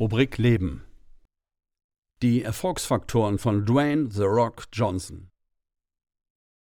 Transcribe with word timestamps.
Rubrik 0.00 0.38
Leben. 0.38 0.84
Die 2.22 2.44
Erfolgsfaktoren 2.44 3.36
von 3.36 3.66
Dwayne 3.66 4.08
The 4.12 4.22
Rock 4.22 4.66
Johnson. 4.72 5.32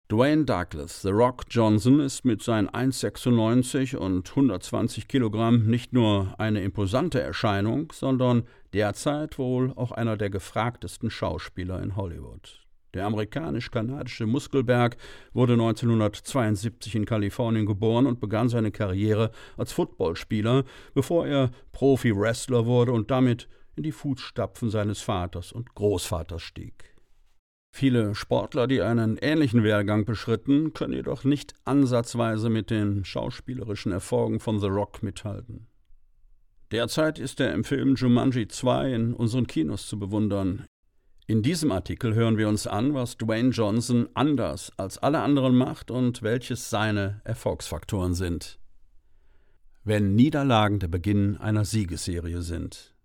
Dwayne 0.08 0.46
Douglas 0.46 1.04
The 1.04 1.10
Rock 1.10 1.44
Johnson 1.48 2.00
ist 2.00 2.26
mit 2.26 2.42
seinen 2.42 2.70
1,96 2.70 3.96
und 3.96 4.28
120 4.28 5.08
Kilogramm 5.08 5.68
nicht 5.68 5.94
nur 5.94 6.34
eine 6.40 6.64
imposante 6.64 7.22
Erscheinung, 7.22 7.92
sondern 7.94 8.48
derzeit 8.74 9.38
wohl 9.38 9.74
auch 9.76 9.92
einer 9.92 10.18
der 10.18 10.32
gefragtesten 10.32 11.12
Schauspieler 11.12 11.84
in 11.84 11.96
Hollywood. 11.96 12.68
Der 12.94 13.06
amerikanisch-kanadische 13.06 14.26
Muskelberg 14.26 14.98
wurde 15.34 15.54
1972 15.54 16.96
in 16.96 17.06
Kalifornien 17.06 17.66
geboren 17.66 18.08
und 18.08 18.20
begann 18.20 18.50
seine 18.50 18.72
Karriere 18.72 19.32
als 19.58 19.72
Footballspieler, 19.72 20.64
bevor 20.94 21.28
er 21.28 21.52
Profi-Wrestler 21.72 22.66
wurde 22.66 22.92
und 22.92 23.12
damit 23.12 23.48
in 23.76 23.84
die 23.84 23.92
Fußstapfen 23.92 24.70
seines 24.70 25.02
Vaters 25.02 25.52
und 25.52 25.76
Großvaters 25.76 26.42
stieg. 26.42 26.96
Viele 27.72 28.16
Sportler, 28.16 28.68
die 28.68 28.82
einen 28.82 29.18
ähnlichen 29.18 29.64
Werdegang 29.64 30.04
beschritten, 30.04 30.74
können 30.74 30.94
jedoch 30.94 31.24
nicht 31.24 31.54
ansatzweise 31.66 32.50
mit 32.50 32.72
den 32.72 33.06
schauspielerischen 33.06 33.92
Erfolgen 33.92 34.40
von 34.40 34.60
The 34.60 34.68
Rock 34.68 35.04
mithalten. 35.04 35.68
Derzeit 36.72 37.20
ist 37.20 37.40
er 37.40 37.54
im 37.54 37.64
Film 37.64 37.96
Jumanji 37.96 38.48
2 38.48 38.94
in 38.94 39.14
unseren 39.14 39.48
Kinos 39.48 39.88
zu 39.88 39.98
bewundern. 39.98 40.66
In 41.30 41.44
diesem 41.44 41.72
Artikel 41.72 42.16
hören 42.16 42.40
wir 42.40 42.50
uns 42.50 42.66
an, 42.66 42.96
was 42.96 43.16
Dwayne 43.16 43.52
Johnson 43.52 44.10
anders 44.16 44.72
als 44.78 44.98
alle 44.98 45.20
anderen 45.20 45.56
macht 45.56 45.92
und 45.92 46.24
welches 46.24 46.72
seine 46.72 47.22
Erfolgsfaktoren 47.24 48.16
sind. 48.16 48.58
Wenn 49.84 50.16
Niederlagen 50.16 50.80
der 50.80 50.88
Beginn 50.88 51.38
einer 51.38 51.66
Siegesserie 51.66 52.42
sind. 52.42 52.96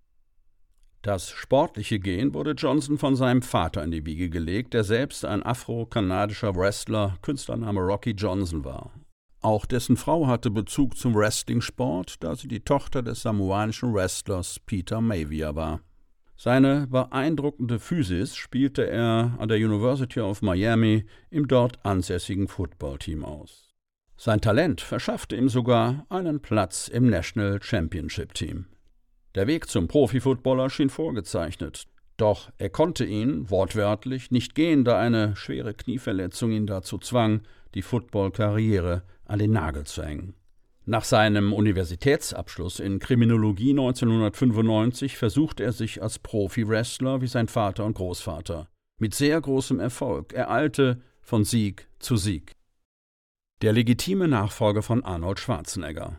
Das 1.02 1.28
sportliche 1.28 1.98
Gen 1.98 2.32
wurde 2.32 2.52
Johnson 2.52 2.96
von 2.96 3.14
seinem 3.14 3.42
Vater 3.42 3.84
in 3.84 3.90
die 3.90 4.06
Wiege 4.06 4.30
gelegt, 4.30 4.72
der 4.72 4.84
selbst 4.84 5.26
ein 5.26 5.42
afro-kanadischer 5.42 6.56
Wrestler, 6.56 7.18
Künstlername 7.20 7.80
Rocky 7.80 8.12
Johnson 8.12 8.64
war. 8.64 8.90
Auch 9.42 9.66
dessen 9.66 9.98
Frau 9.98 10.28
hatte 10.28 10.50
Bezug 10.50 10.96
zum 10.96 11.14
Wrestlingsport, 11.14 12.24
da 12.24 12.36
sie 12.36 12.48
die 12.48 12.64
Tochter 12.64 13.02
des 13.02 13.20
samoanischen 13.20 13.92
Wrestlers 13.92 14.60
Peter 14.60 15.02
Mavier 15.02 15.54
war. 15.54 15.82
Seine 16.36 16.86
beeindruckende 16.88 17.78
Physis 17.78 18.34
spielte 18.34 18.86
er 18.88 19.36
an 19.38 19.48
der 19.48 19.58
University 19.58 20.20
of 20.20 20.42
Miami 20.42 21.06
im 21.30 21.46
dort 21.48 21.84
ansässigen 21.84 22.48
Footballteam 22.48 23.24
aus. 23.24 23.72
Sein 24.16 24.40
Talent 24.40 24.80
verschaffte 24.80 25.36
ihm 25.36 25.48
sogar 25.48 26.06
einen 26.08 26.40
Platz 26.40 26.88
im 26.88 27.08
National 27.08 27.62
Championship 27.62 28.34
Team. 28.34 28.66
Der 29.34 29.46
Weg 29.46 29.68
zum 29.68 29.88
Profifootballer 29.88 30.70
schien 30.70 30.90
vorgezeichnet. 30.90 31.86
Doch 32.16 32.50
er 32.58 32.70
konnte 32.70 33.04
ihn, 33.04 33.50
wortwörtlich, 33.50 34.30
nicht 34.30 34.54
gehen, 34.54 34.84
da 34.84 34.98
eine 34.98 35.34
schwere 35.34 35.74
Knieverletzung 35.74 36.52
ihn 36.52 36.66
dazu 36.66 36.98
zwang, 36.98 37.42
die 37.74 37.82
Footballkarriere 37.82 39.02
an 39.24 39.40
den 39.40 39.50
Nagel 39.50 39.84
zu 39.84 40.04
hängen. 40.04 40.34
Nach 40.86 41.04
seinem 41.04 41.54
Universitätsabschluss 41.54 42.78
in 42.78 42.98
Kriminologie 42.98 43.70
1995 43.70 45.16
versuchte 45.16 45.64
er 45.64 45.72
sich 45.72 46.02
als 46.02 46.18
Profi-Wrestler 46.18 47.22
wie 47.22 47.26
sein 47.26 47.48
Vater 47.48 47.86
und 47.86 47.94
Großvater. 47.94 48.68
Mit 49.00 49.14
sehr 49.14 49.40
großem 49.40 49.80
Erfolg. 49.80 50.34
Er 50.34 50.50
eilte 50.50 51.00
von 51.22 51.44
Sieg 51.44 51.88
zu 52.00 52.16
Sieg. 52.16 52.52
Der 53.62 53.72
legitime 53.72 54.28
Nachfolger 54.28 54.82
von 54.82 55.02
Arnold 55.02 55.40
Schwarzenegger. 55.40 56.18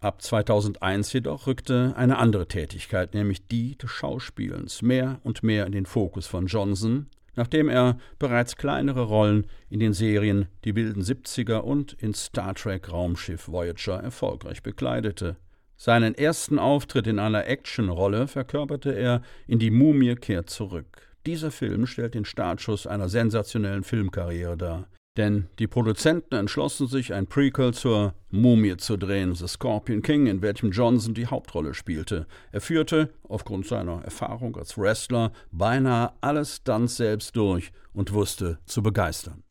Ab 0.00 0.22
2001 0.22 1.12
jedoch 1.12 1.46
rückte 1.46 1.92
eine 1.96 2.18
andere 2.18 2.48
Tätigkeit, 2.48 3.14
nämlich 3.14 3.46
die 3.46 3.78
des 3.78 3.92
Schauspielens, 3.92 4.82
mehr 4.82 5.20
und 5.22 5.44
mehr 5.44 5.66
in 5.66 5.72
den 5.72 5.86
Fokus 5.86 6.26
von 6.26 6.46
Johnson, 6.46 7.06
nachdem 7.40 7.70
er 7.70 7.96
bereits 8.18 8.54
kleinere 8.56 9.04
Rollen 9.04 9.46
in 9.70 9.80
den 9.80 9.94
Serien 9.94 10.46
Die 10.66 10.76
wilden 10.76 11.02
70er 11.02 11.60
und 11.60 11.94
in 11.94 12.12
Star 12.12 12.54
Trek 12.54 12.92
Raumschiff 12.92 13.48
Voyager 13.48 13.98
erfolgreich 13.98 14.62
bekleidete. 14.62 15.36
Seinen 15.78 16.14
ersten 16.14 16.58
Auftritt 16.58 17.06
in 17.06 17.18
einer 17.18 17.46
Actionrolle 17.46 18.28
verkörperte 18.28 18.92
er 18.92 19.22
in 19.46 19.58
Die 19.58 19.70
Mumie 19.70 20.16
kehrt 20.16 20.50
zurück. 20.50 21.16
Dieser 21.24 21.50
Film 21.50 21.86
stellt 21.86 22.12
den 22.12 22.26
Startschuss 22.26 22.86
einer 22.86 23.08
sensationellen 23.08 23.84
Filmkarriere 23.84 24.58
dar. 24.58 24.86
Denn 25.16 25.48
die 25.58 25.66
Produzenten 25.66 26.36
entschlossen 26.36 26.86
sich, 26.86 27.12
ein 27.12 27.26
Prequel 27.26 27.74
zur 27.74 28.14
Mumie 28.30 28.76
zu 28.76 28.96
drehen, 28.96 29.34
The 29.34 29.48
Scorpion 29.48 30.02
King, 30.02 30.26
in 30.26 30.40
welchem 30.40 30.70
Johnson 30.70 31.14
die 31.14 31.26
Hauptrolle 31.26 31.74
spielte. 31.74 32.26
Er 32.52 32.60
führte, 32.60 33.10
aufgrund 33.28 33.66
seiner 33.66 34.04
Erfahrung 34.04 34.56
als 34.56 34.78
Wrestler, 34.78 35.32
beinahe 35.50 36.12
alle 36.20 36.44
Stunts 36.44 36.96
selbst 36.96 37.34
durch 37.34 37.72
und 37.92 38.12
wusste 38.12 38.60
zu 38.66 38.82
begeistern. 38.82 39.42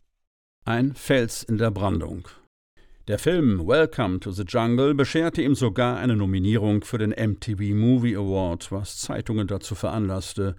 Ein 0.63 0.93
Fels 0.93 1.43
in 1.43 1.57
der 1.57 1.71
Brandung. 1.71 2.29
Der 3.09 3.19
Film 3.19 3.67
Welcome 3.67 4.19
to 4.19 4.31
the 4.31 4.43
Jungle 4.43 4.93
bescherte 4.93 5.41
ihm 5.41 5.55
sogar 5.55 5.97
eine 5.97 6.15
Nominierung 6.15 6.83
für 6.83 6.99
den 6.99 7.09
MTV 7.09 7.73
Movie 7.73 8.15
Award, 8.15 8.71
was 8.71 8.99
Zeitungen 8.99 9.47
dazu 9.47 9.75
veranlasste, 9.75 10.55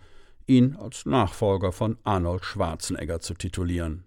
ihn 0.47 0.75
als 0.75 1.07
Nachfolger 1.07 1.73
von 1.73 1.97
Arnold 2.03 2.45
Schwarzenegger 2.45 3.21
zu 3.21 3.35
titulieren. 3.35 4.05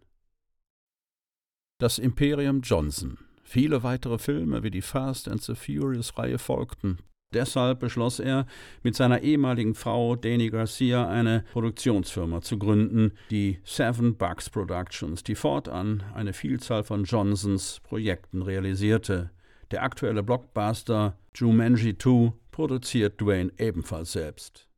Das 1.84 2.00
Imperium 2.00 2.62
Johnson. 2.62 3.18
Viele 3.44 3.84
weitere 3.84 4.18
Filme 4.18 4.64
wie 4.64 4.72
die 4.72 4.82
Fast 4.82 5.28
and 5.28 5.44
the 5.44 5.54
Furious 5.54 6.18
Reihe 6.18 6.40
folgten. 6.40 7.00
Deshalb 7.34 7.82
beschloss 7.82 8.22
er, 8.22 8.46
mit 8.84 8.96
seiner 8.96 9.20
ehemaligen 9.20 9.76
Frau 9.76 10.16
Dani 10.16 10.50
Garcia 10.50 11.10
eine 11.10 11.44
Produktionsfirma 11.52 12.40
zu 12.40 12.58
gründen, 12.58 13.12
die 13.32 13.60
Seven 13.66 14.16
Bucks 14.16 14.50
Productions, 14.50 15.26
die 15.26 15.36
fortan 15.36 16.04
eine 16.16 16.32
Vielzahl 16.32 16.86
von 16.86 17.04
Johnsons 17.04 17.82
Projekten 17.84 18.44
realisierte. 18.44 19.32
Der 19.72 19.84
aktuelle 19.84 20.24
Blockbuster 20.24 21.18
Jumanji 21.36 21.98
2 21.98 22.32
produziert 22.52 23.20
Dwayne 23.20 23.52
ebenfalls 23.58 24.14
selbst. 24.14 24.70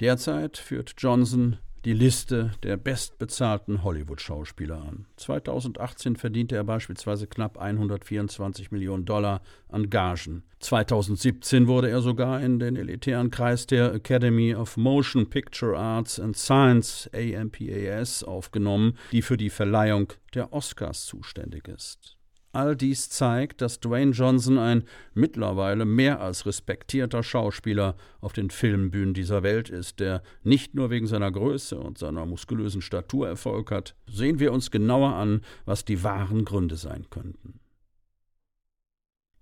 Derzeit 0.00 0.56
führt 0.56 0.94
Johnson 0.96 1.58
die 1.86 1.92
Liste 1.92 2.50
der 2.64 2.76
bestbezahlten 2.76 3.84
Hollywood-Schauspieler 3.84 4.82
an. 4.82 5.06
2018 5.18 6.16
verdiente 6.16 6.56
er 6.56 6.64
beispielsweise 6.64 7.28
knapp 7.28 7.58
124 7.58 8.72
Millionen 8.72 9.04
Dollar 9.04 9.40
an 9.68 9.88
Gagen. 9.88 10.42
2017 10.58 11.68
wurde 11.68 11.88
er 11.88 12.00
sogar 12.00 12.42
in 12.42 12.58
den 12.58 12.74
elitären 12.74 13.30
Kreis 13.30 13.68
der 13.68 13.94
Academy 13.94 14.52
of 14.52 14.76
Motion 14.76 15.30
Picture 15.30 15.78
Arts 15.78 16.18
and 16.18 16.36
Science 16.36 17.08
AMPAS 17.14 18.24
aufgenommen, 18.24 18.98
die 19.12 19.22
für 19.22 19.36
die 19.36 19.50
Verleihung 19.50 20.12
der 20.34 20.52
Oscars 20.52 21.06
zuständig 21.06 21.68
ist. 21.68 22.16
All 22.56 22.74
dies 22.74 23.10
zeigt, 23.10 23.60
dass 23.60 23.80
Dwayne 23.80 24.12
Johnson 24.12 24.56
ein 24.56 24.84
mittlerweile 25.12 25.84
mehr 25.84 26.22
als 26.22 26.46
respektierter 26.46 27.22
Schauspieler 27.22 27.96
auf 28.22 28.32
den 28.32 28.48
Filmbühnen 28.48 29.12
dieser 29.12 29.42
Welt 29.42 29.68
ist, 29.68 30.00
der 30.00 30.22
nicht 30.42 30.74
nur 30.74 30.88
wegen 30.88 31.06
seiner 31.06 31.30
Größe 31.30 31.78
und 31.78 31.98
seiner 31.98 32.24
muskulösen 32.24 32.80
Statur 32.80 33.28
Erfolg 33.28 33.70
hat. 33.70 33.94
Sehen 34.10 34.38
wir 34.38 34.54
uns 34.54 34.70
genauer 34.70 35.16
an, 35.16 35.42
was 35.66 35.84
die 35.84 36.02
wahren 36.02 36.46
Gründe 36.46 36.76
sein 36.76 37.04
könnten. 37.10 37.60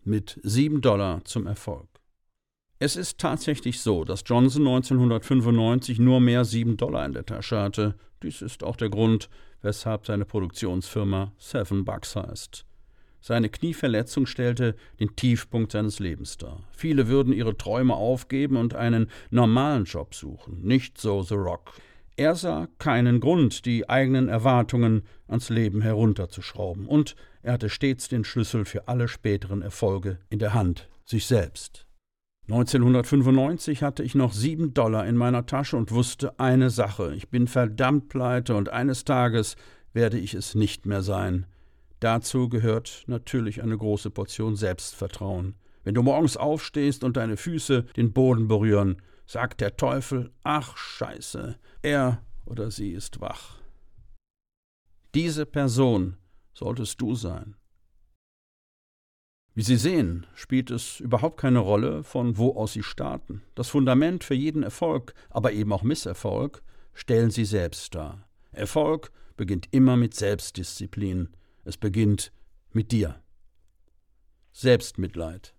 Mit 0.03 0.41
sieben 0.43 0.81
Dollar 0.81 1.25
zum 1.25 1.47
Erfolg. 1.47 1.87
Es 2.81 2.97
ist 2.97 3.19
tatsächlich 3.21 3.79
so, 3.81 4.03
dass 4.03 4.25
Johnson 4.27 4.63
1995 4.63 6.01
nur 6.01 6.19
mehr 6.19 6.45
sieben 6.45 6.77
Dollar 6.77 7.07
in 7.07 7.13
der 7.13 7.25
Tasche 7.25 7.61
hatte. 7.61 7.95
Dies 8.25 8.43
ist 8.43 8.65
auch 8.65 8.75
der 8.75 8.91
Grund, 8.91 9.31
weshalb 9.63 10.05
seine 10.05 10.25
Produktionsfirma 10.25 11.31
Seven 11.39 11.85
Bucks 11.85 12.17
heißt. 12.17 12.67
Seine 13.27 13.49
Knieverletzung 13.49 14.27
stellte 14.27 14.77
den 15.01 15.17
Tiefpunkt 15.17 15.73
seines 15.73 15.99
Lebens 15.99 16.37
dar. 16.37 16.61
Viele 16.73 17.09
würden 17.09 17.33
ihre 17.33 17.57
Träume 17.57 17.95
aufgeben 17.95 18.59
und 18.59 18.75
einen 18.75 19.09
normalen 19.31 19.85
Job 19.85 20.15
suchen, 20.15 20.61
nicht 20.61 21.01
so 21.01 21.23
The 21.23 21.37
Rock. 21.37 21.73
Er 22.17 22.35
sah 22.35 22.69
keinen 22.79 23.21
Grund, 23.21 23.65
die 23.65 23.89
eigenen 23.89 24.29
Erwartungen 24.29 25.05
ans 25.27 25.49
Leben 25.49 25.81
herunterzuschrauben, 25.81 26.87
und 26.87 27.17
er 27.43 27.55
hatte 27.55 27.71
stets 27.71 28.09
den 28.09 28.25
Schlüssel 28.25 28.67
für 28.67 28.89
alle 28.89 29.09
späteren 29.09 29.63
Erfolge 29.63 30.19
in 30.29 30.39
der 30.39 30.53
Hand, 30.53 30.91
sich 31.07 31.25
selbst. 31.25 31.87
1995 32.49 33.83
hatte 33.83 34.03
ich 34.03 34.15
noch 34.15 34.35
sieben 34.35 34.75
Dollar 34.75 35.07
in 35.07 35.17
meiner 35.17 35.47
Tasche 35.47 35.79
und 35.79 35.93
wusste 35.93 36.39
eine 36.39 36.69
Sache: 36.69 37.15
Ich 37.15 37.31
bin 37.31 37.47
verdammt 37.47 38.11
pleite 38.11 38.55
und 38.55 38.69
eines 38.69 39.07
Tages 39.07 39.57
werde 39.95 40.19
ich 40.19 40.35
es 40.35 40.55
nicht 40.55 40.85
mehr 40.85 41.01
sein. 41.01 41.47
Dazu 42.05 42.51
gehört 42.51 43.05
natürlich 43.07 43.63
eine 43.63 43.79
große 43.79 44.11
Portion 44.11 44.57
Selbstvertrauen. 44.57 45.55
Wenn 45.85 45.95
du 45.95 46.03
morgens 46.03 46.37
aufstehst 46.37 47.03
und 47.03 47.17
deine 47.17 47.39
Füße 47.39 47.85
den 47.97 48.13
Boden 48.13 48.47
berühren, 48.47 49.01
sagt 49.25 49.63
der 49.63 49.79
Teufel, 49.79 50.31
ach 50.43 50.77
scheiße, 50.77 51.59
er 51.81 52.23
oder 52.45 52.71
sie 52.71 52.91
ist 52.91 53.23
wach. 53.23 53.57
Diese 55.15 55.47
Person 55.47 56.19
solltest 56.53 57.01
du 57.01 57.15
sein. 57.15 57.57
Wie 59.55 59.63
Sie 59.63 59.79
sehen, 59.79 60.27
spielt 60.35 60.71
es 60.71 61.01
überhaupt 61.01 61.41
keine 61.41 61.61
Rolle, 61.61 62.03
von 62.03 62.37
wo 62.37 62.55
aus 62.55 62.75
Sie 62.75 62.83
starten. 62.83 63.41
Das 63.55 63.71
Fundament 63.71 64.25
für 64.25 64.35
jeden 64.35 64.63
Erfolg, 64.63 65.15
aber 65.31 65.53
eben 65.53 65.73
auch 65.73 65.83
Misserfolg, 65.83 66.63
stellen 66.93 67.31
Sie 67.31 67.47
selbst 67.47 67.95
dar. 67.95 68.29
Erfolg 68.53 69.11
beginnt 69.39 69.69
immer 69.71 69.97
mit 69.97 70.13
Selbstdisziplin. 70.13 71.31
Es 71.65 71.77
beginnt 71.77 72.33
mit 72.73 72.93
dir. 72.93 73.23
Selbstmitleid. 74.53 75.55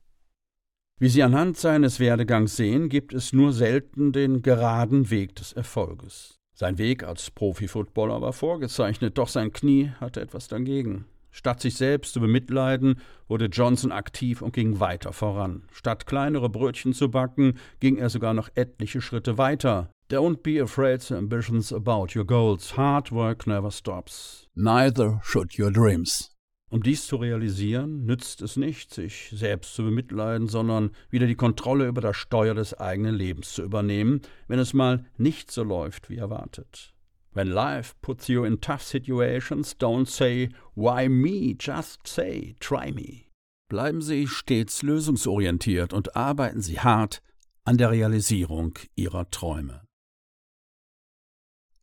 Wie 0.98 1.10
Sie 1.10 1.24
anhand 1.24 1.58
seines 1.58 2.00
Werdegangs 2.00 2.56
sehen, 2.56 2.88
gibt 2.88 3.14
es 3.14 3.34
nur 3.34 3.52
selten 3.52 4.14
den 4.14 4.42
geraden 4.42 5.10
Weg 5.10 5.36
des 5.36 5.52
Erfolges. 5.52 6.40
Sein 6.54 6.78
Weg 6.78 7.04
als 7.04 7.32
Profi-Footballer 7.32 8.22
war 8.22 8.32
vorgezeichnet, 8.32 9.18
doch 9.18 9.28
sein 9.28 9.52
Knie 9.52 9.92
hatte 10.00 10.22
etwas 10.22 10.48
dagegen. 10.48 11.06
Statt 11.32 11.60
sich 11.60 11.76
selbst 11.76 12.14
zu 12.14 12.22
bemitleiden, 12.22 13.02
wurde 13.28 13.48
Johnson 13.48 13.92
aktiv 13.92 14.42
und 14.42 14.54
ging 14.54 14.80
weiter 14.80 15.12
voran. 15.12 15.64
Statt 15.74 16.06
kleinere 16.06 16.48
Brötchen 16.48 16.94
zu 16.94 17.12
backen, 17.12 17.58
ging 17.82 17.98
er 17.98 18.10
sogar 18.10 18.34
noch 18.34 18.48
etliche 18.56 19.02
Schritte 19.02 19.38
weiter. 19.38 19.90
Don't 20.08 20.44
be 20.44 20.60
afraid 20.60 21.02
to 21.02 21.16
ambitions 21.16 21.72
about 21.72 22.14
your 22.14 22.26
goals. 22.26 22.72
Hard 22.72 23.10
work 23.10 23.48
never 23.48 23.72
stops. 23.72 24.48
Neither 24.56 25.20
should 25.24 25.58
your 25.58 25.72
dreams. 25.72 26.30
Um 26.70 26.84
dies 26.84 27.08
zu 27.08 27.16
realisieren, 27.16 28.06
nützt 28.06 28.44
es 28.44 28.56
nicht, 28.56 28.94
sich 28.94 29.32
selbst 29.34 29.74
zu 29.74 29.84
bemitleiden, 29.84 30.48
sondern 30.48 30.92
wieder 31.10 31.26
die 31.26 31.36
Kontrolle 31.36 31.88
über 31.88 32.02
das 32.02 32.18
Steuer 32.18 32.54
des 32.54 32.76
eigenen 32.76 33.16
Lebens 33.16 33.54
zu 33.54 33.64
übernehmen, 33.64 34.22
wenn 34.48 34.60
es 34.60 34.74
mal 34.74 35.06
nicht 35.18 35.50
so 35.50 35.64
läuft 35.64 36.10
wie 36.10 36.18
erwartet. 36.18 36.94
When 37.34 37.48
life 37.48 37.96
puts 38.02 38.28
you 38.28 38.44
in 38.44 38.62
tough 38.62 38.84
situations, 38.84 39.76
don't 39.76 40.08
say, 40.08 40.50
why 40.76 41.10
me, 41.10 41.56
just 41.60 42.06
say, 42.06 42.56
try 42.60 42.92
me. 42.92 43.32
Bleiben 43.70 44.02
Sie 44.02 44.28
stets 44.28 44.84
lösungsorientiert 44.84 45.94
und 45.94 46.16
arbeiten 46.16 46.62
Sie 46.62 46.80
hart 46.80 47.24
an 47.64 47.78
der 47.78 47.90
Realisierung 47.90 48.78
Ihrer 48.96 49.30
Träume. 49.32 49.85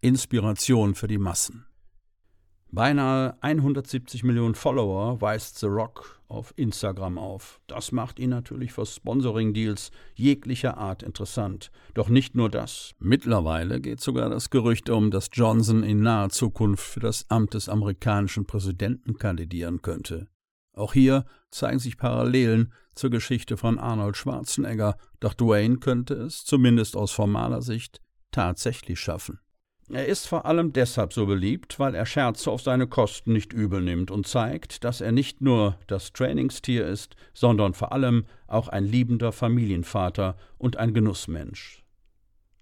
Inspiration 0.05 0.97
für 0.97 1.07
die 1.07 1.17
Massen. 1.19 1.65
Beinahe 2.73 3.37
170 3.41 4.25
Millionen 4.25 4.57
Follower 4.57 5.21
weist 5.21 5.61
The 5.61 5.67
Rock 5.67 6.21
auf 6.27 6.53
Instagram 6.57 7.19
auf. 7.19 7.61
Das 7.69 7.93
macht 7.93 8.19
ihn 8.19 8.31
natürlich 8.31 8.73
für 8.73 8.85
Sponsoring-Deals 8.85 9.93
jeglicher 10.17 10.77
Art 10.77 11.05
interessant. 11.05 11.71
Doch 11.95 12.09
nicht 12.09 12.35
nur 12.35 12.51
das. 12.51 12.97
Mittlerweile 12.99 13.81
geht 13.81 14.01
sogar 14.01 14.29
das 14.29 14.51
Gerücht 14.51 14.91
um, 14.91 15.13
dass 15.13 15.31
Johnson 15.33 15.85
in 15.85 16.01
naher 16.01 16.31
Zukunft 16.31 16.85
für 16.85 17.01
das 17.01 17.31
Amt 17.31 17.55
des 17.55 17.69
amerikanischen 17.69 18.45
Präsidenten 18.45 19.19
kandidieren 19.19 19.83
könnte. 19.83 20.27
Auch 20.73 20.95
hier 20.95 21.27
zeigen 21.53 21.79
sich 21.79 21.97
Parallelen 21.97 22.73
zur 22.97 23.11
Geschichte 23.11 23.57
von 23.57 23.79
Arnold 23.79 24.17
Schwarzenegger, 24.17 24.97
doch 25.21 25.35
Dwayne 25.35 25.77
könnte 25.77 26.15
es, 26.15 26.45
zumindest 26.45 26.97
aus 26.97 27.13
formaler 27.13 27.63
Sicht, 27.63 28.01
tatsächlich 28.33 28.99
schaffen. 28.99 29.39
Er 29.93 30.07
ist 30.07 30.27
vor 30.27 30.47
allem 30.47 30.73
deshalb 30.73 31.13
so 31.13 31.27
beliebt, 31.27 31.79
weil 31.79 31.95
er 31.95 32.07
Scherze 32.07 32.51
auf 32.51 32.63
seine 32.63 32.87
Kosten 32.87 33.35
nicht 33.35 33.53
übel 33.53 33.83
nimmt 33.83 34.11
und 34.11 34.27
zeigt, 34.27 34.85
dass 34.85 35.03
er 35.03 35.13
nicht 35.13 35.43
nur 35.43 35.77
das 35.87 36.15
Trainingstier 36.15 36.87
ist, 36.87 37.15
sondern 37.35 37.75
vor 37.75 37.93
allem 37.93 38.25
auch 38.47 38.69
ein 38.69 38.87
liebender 38.87 39.33
Familienvater 39.33 40.39
und 40.57 40.79
ein 40.79 40.95
Genussmensch. 40.95 41.85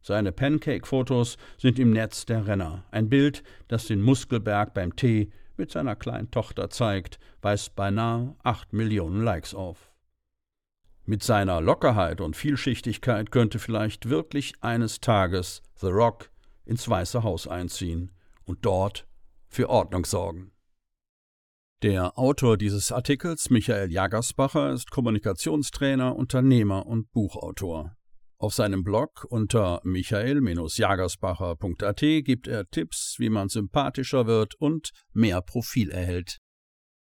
Seine 0.02 0.32
Pancake-Fotos 0.32 1.36
sind 1.56 1.78
im 1.78 1.92
Netz 1.92 2.26
der 2.26 2.48
Renner. 2.48 2.84
Ein 2.90 3.08
Bild, 3.08 3.44
das 3.68 3.86
den 3.86 4.02
Muskelberg 4.02 4.74
beim 4.74 4.96
Tee 4.96 5.30
mit 5.56 5.70
seiner 5.70 5.94
kleinen 5.94 6.32
Tochter 6.32 6.68
zeigt, 6.68 7.20
weist 7.42 7.76
beinahe 7.76 8.34
acht 8.42 8.72
Millionen 8.72 9.22
Likes 9.22 9.54
auf. 9.54 9.92
Mit 11.04 11.22
seiner 11.22 11.60
Lockerheit 11.60 12.20
und 12.20 12.34
Vielschichtigkeit 12.34 13.30
könnte 13.30 13.60
vielleicht 13.60 14.08
wirklich 14.08 14.54
eines 14.62 15.00
Tages 15.00 15.62
The 15.76 15.88
Rock 15.88 16.30
ins 16.70 16.88
Weiße 16.88 17.22
Haus 17.22 17.46
einziehen 17.46 18.12
und 18.44 18.64
dort 18.64 19.06
für 19.48 19.68
Ordnung 19.68 20.06
sorgen. 20.06 20.52
Der 21.82 22.18
Autor 22.18 22.56
dieses 22.56 22.90
Artikels, 22.92 23.50
Michael 23.50 23.90
Jagersbacher, 23.90 24.70
ist 24.70 24.90
Kommunikationstrainer, 24.90 26.14
Unternehmer 26.14 26.86
und 26.86 27.10
Buchautor. 27.10 27.96
Auf 28.36 28.54
seinem 28.54 28.84
Blog 28.84 29.26
unter 29.28 29.80
michael-jagersbacher.at 29.84 32.00
gibt 32.00 32.46
er 32.46 32.70
Tipps, 32.70 33.16
wie 33.18 33.30
man 33.30 33.48
sympathischer 33.48 34.26
wird 34.26 34.54
und 34.54 34.92
mehr 35.12 35.42
Profil 35.42 35.90
erhält. 35.90 36.38